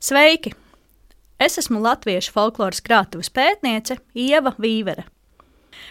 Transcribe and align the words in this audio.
Sveiki! 0.00 0.54
Es 1.36 1.58
esmu 1.60 1.76
latviešu 1.84 2.32
folkloras 2.32 2.78
krātuves 2.80 3.28
pētniece 3.36 3.98
Ieva 4.16 4.54
Vīvere. 4.56 5.02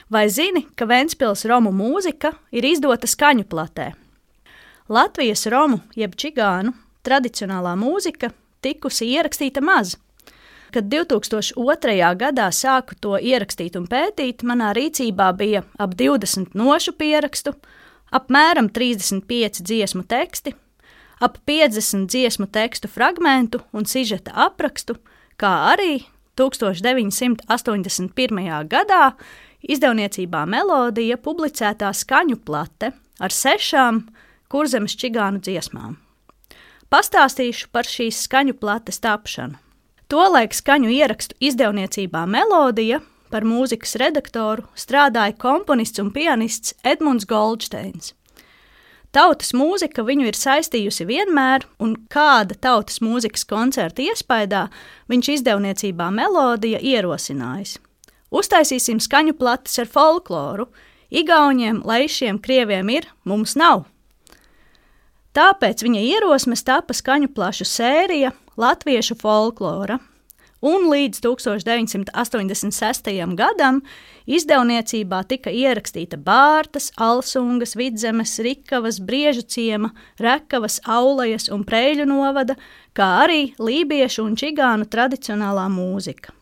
Vai 0.10 0.24
zini, 0.34 0.64
ka 0.74 0.88
Ventspils 0.90 1.44
romu 1.46 1.70
mūzika 1.70 2.32
ir 2.50 2.66
izdota 2.66 3.06
skaņu 3.06 3.46
platē? 3.52 3.92
Latvijas 4.90 5.46
romu 5.54 5.78
jeb 5.94 6.16
čigānu 6.18 6.74
tradicionālā 7.06 7.76
mūzika 7.78 8.32
tikusi 8.66 9.12
ierakstīta 9.12 9.62
maz. 9.62 9.94
Kad 10.74 10.90
2002. 10.90 11.94
gadā 12.24 12.48
sāku 12.50 12.98
to 12.98 13.14
ierakstīt 13.14 13.78
un 13.78 13.86
pētīt, 13.86 14.42
manā 14.42 14.72
rīcībā 14.74 15.30
bija 15.38 15.62
ap 15.78 15.94
20 16.02 16.58
nošu 16.58 16.96
pierakstu, 16.98 17.54
apmēram 18.10 18.74
35 18.74 19.62
dziesmu 19.70 20.02
teksti, 20.10 20.56
ap 21.20 21.38
50 21.48 22.08
dziesmu 22.08 22.48
tekstu 22.52 22.88
fragmentu 22.88 23.60
un 23.74 23.86
sižeta 23.86 24.32
aprakstu, 24.48 24.96
kā 25.40 25.74
arī 25.74 26.06
1981. 26.40 28.68
gadā 28.72 29.12
izdevniecībā 29.62 30.46
Melodija 30.48 31.18
publicētā 31.20 31.94
skaņu 31.94 32.36
plate 32.46 32.92
ar 33.20 33.32
sešām 33.36 34.08
kurzemes 34.50 34.96
čigānu 34.96 35.40
dziesmām. 35.44 35.98
Pastāstīšu 36.90 37.68
par 37.72 37.86
šīs 37.86 38.24
skaņu 38.26 38.54
plates 38.58 39.00
tapšanu. 39.04 39.56
Tolaik 40.10 40.56
skaņu 40.58 40.90
ierakstu 40.90 41.36
izdevniecībā 41.38 42.26
Melodija 42.26 42.98
par 43.30 43.46
mūzikas 43.46 43.94
redaktoru 44.02 44.66
strādāja 44.74 45.38
komponists 45.38 46.02
un 46.02 46.10
pianists 46.16 46.74
Edmunds 46.82 47.30
Goldsteins. 47.30 48.16
Tautas 49.10 49.56
mūzika 49.58 50.04
viņu 50.06 50.28
ir 50.30 50.38
saistījusi 50.38 51.08
vienmēr, 51.10 51.64
un 51.82 51.96
kāda 52.14 52.54
tautas 52.62 53.00
mūzikas 53.02 53.48
koncerta 53.50 54.04
iespējā 54.06 54.68
viņš 55.10 55.30
izdevniecībā 55.34 56.12
Melodija 56.14 56.78
ierosinājis. 56.78 57.80
Uztaisīsim 58.30 59.00
skaņu 59.02 59.34
plates 59.40 59.80
ar 59.82 59.90
folkloru. 59.90 60.68
Igauniem, 61.10 61.82
laišiem, 61.82 62.38
krieviem 62.38 62.92
ir, 62.94 63.08
mums 63.26 63.56
nav. 63.58 63.88
Tāpēc 65.34 65.82
viņa 65.86 66.04
ierosmes 66.06 66.62
tapa 66.66 66.94
skaņu 66.94 67.32
plašu 67.34 67.66
sērija 67.66 68.36
Latviešu 68.60 69.18
folklora, 69.18 69.98
un 70.62 70.88
līdz 70.92 71.22
1986. 71.24 73.12
gadam 73.40 73.82
izdevniecībā 74.30 75.22
tika 75.30 75.52
ierakstīta 75.52 76.20
Bārtas, 76.22 76.92
Alsungas, 76.98 77.76
Vidzemes, 77.80 78.38
Rikavas, 78.44 79.00
Briežu 79.00 79.46
ciema, 79.48 79.94
Rekavas, 80.20 80.80
Aulajas 80.86 81.50
un 81.54 81.64
Preļu 81.68 82.08
novada, 82.10 82.58
kā 82.94 83.08
arī 83.26 83.54
lībiešu 83.60 84.26
un 84.26 84.36
čigānu 84.40 84.90
tradicionālā 84.90 85.70
mūzika. 85.72 86.36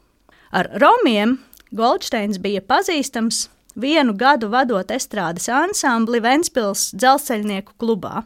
Ar 0.52 0.72
romiem 0.81 1.38
Goldsteins 1.76 2.40
bija 2.40 2.62
pazīstams 2.64 3.48
vienu 3.76 4.16
gadu 4.18 4.50
vadot 4.50 4.92
estrādes 4.92 5.50
ansambli 5.52 6.22
Ventspils 6.24 6.90
dzelzceļnieku 6.98 7.76
klubā. 7.78 8.24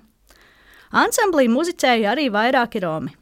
Ansamblī 0.92 1.48
muzicēja 1.52 2.12
arī 2.14 2.30
vairāki 2.32 2.82
romi. 2.84 3.16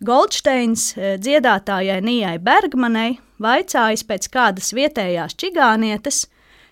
Goldsteins 0.00 0.94
eh, 0.96 1.18
dziedātājai 1.20 1.98
Nijai 2.00 2.38
Bergmanai 2.40 3.18
vaicājis 3.40 4.04
pēc 4.08 4.28
kādas 4.32 4.72
vietējās 4.72 5.34
čigānietes, 5.36 6.22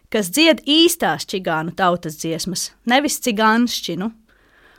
kas 0.09 0.31
dzied 0.33 0.63
īstās 0.65 1.27
čigānu 1.29 1.75
tautas 1.77 2.17
dziesmas, 2.23 2.71
nevis 2.89 3.21
cigānšķinu. 3.27 4.09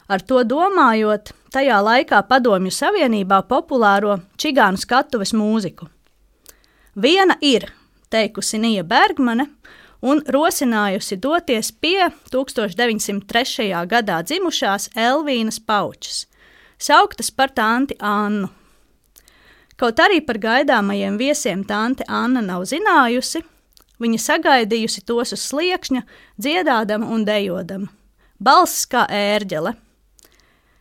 Ar 0.10 0.26
to 0.26 0.42
domājot, 0.42 1.30
tajā 1.54 1.78
laikā 1.86 2.24
Padomju 2.26 2.74
Savienībā 2.74 3.44
populāro 3.46 4.18
čigānu 4.42 4.82
skatuves 4.82 5.36
mūziku. 5.38 5.86
Viena 6.98 7.38
ir, 7.46 7.68
teikusi 8.10 8.58
Nija 8.58 8.82
Bergmane, 8.82 9.46
un 10.02 10.24
rosinājusi 10.26 11.20
doties 11.22 11.70
pie 11.70 12.10
1903. 12.34 13.70
gadā 13.94 14.24
dzimušās 14.26 14.90
Elvīnas 14.98 15.62
Paučas– 15.62 16.26
sauktas 16.80 17.32
par 17.32 17.52
tanti 17.54 17.98
Annu. 18.00 18.50
Kaut 19.80 20.00
arī 20.04 20.20
par 20.26 20.40
gaidāmajiem 20.44 21.20
viesiem 21.20 21.64
tante 21.64 22.04
Anna 22.08 22.42
nav 22.44 22.66
zinājusi, 22.68 23.44
viņa 24.00 24.20
sagaidījusi 24.24 25.06
tos 25.08 25.32
uz 25.36 25.46
sliekšņa, 25.52 26.02
dziedādama 26.40 27.08
un 27.08 27.24
dejodama. 27.28 27.88
Balss 28.40 28.88
kā 28.92 29.06
ērģele. 29.08 29.76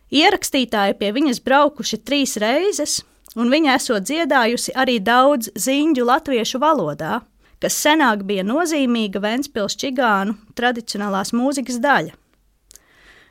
Ierakstītāji 0.09 0.97
pie 0.99 1.11
viņas 1.15 1.41
braukuši 1.45 1.99
trīs 2.03 2.35
reizes, 2.41 2.99
un 3.39 3.51
viņa 3.53 3.75
esot 3.77 4.07
dziedājusi 4.09 4.73
arī 4.75 4.97
daudz 4.99 5.51
ziņu 5.55 6.07
latviešu 6.07 6.59
valodā, 6.59 7.19
kas 7.61 7.77
senāk 7.83 8.23
bija 8.27 8.43
nozīmīga 8.47 9.21
Ventspils 9.21 9.77
čigānu 9.79 10.35
tradicionālās 10.57 11.31
mūzikas 11.35 11.79
daļa. 11.83 12.15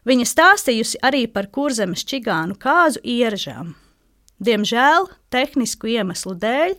Viņa 0.06 0.26
stāstījusi 0.28 1.00
arī 1.03 1.26
par 1.32 1.48
kurzemes 1.50 2.04
čigānu 2.06 2.56
kāzu 2.60 3.03
ieražām. 3.03 3.75
Diemžēl, 4.38 5.09
tehnisku 5.34 5.91
iemeslu 5.91 6.36
dēļ, 6.38 6.76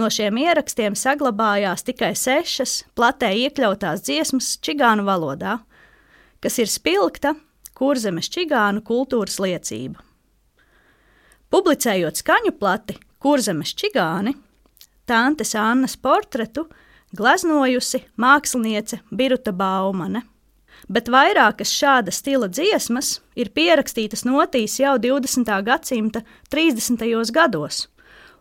no 0.00 0.08
šiem 0.10 0.38
ierakstiem 0.40 0.96
saglabājās 0.96 1.84
tikai 1.84 2.14
sešas 2.16 2.84
platē 2.96 3.34
iekļautās 3.44 4.06
dziesmas 4.06 4.54
čigānu 4.64 5.04
valodā, 5.04 5.58
kas 6.40 6.58
ir 6.62 6.72
spilgta 6.72 7.34
kurzemes 7.76 8.30
čigānu 8.32 8.80
kultūras 8.86 9.36
liecība. 9.42 10.00
Publicējot 11.52 12.18
skaņu 12.18 12.56
plati 12.58 12.96
Kurzemes 13.24 13.70
čigāni, 13.78 14.34
Tantes 15.06 15.54
Annas 15.56 15.94
portretu 15.96 16.66
gleznojusi 17.16 18.02
māksliniece 18.20 18.98
Biruta 19.08 19.52
Baumane 19.52 20.24
bet 20.88 21.08
vairākas 21.12 21.72
šāda 21.74 22.12
stila 22.14 22.48
dziesmas 22.48 23.18
ir 23.36 23.52
pierakstītas 23.54 24.24
notīs 24.26 24.78
jau 24.80 24.96
20. 24.98 25.52
gadsimta 25.66 26.24
30. 26.50 27.04
gados, 27.32 27.86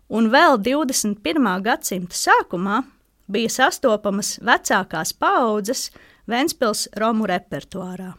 un 0.10 0.32
vēl 0.34 0.60
21. 0.62 1.54
gadsimta 1.64 2.18
sākumā 2.18 2.82
bija 3.28 3.50
sastopamas 3.50 4.38
vecākās 4.44 5.14
paudzes 5.14 5.90
Ventspils 6.28 6.88
romu 6.96 7.28
repertuārā. 7.28 8.14